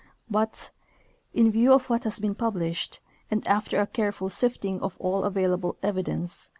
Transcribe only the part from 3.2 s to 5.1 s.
and after a careful sifting of